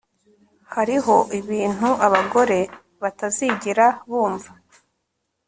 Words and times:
Hariho 0.73 1.15
ibintu 1.39 1.89
abagore 2.05 2.59
batazigera 3.01 3.85
bumva 4.09 4.51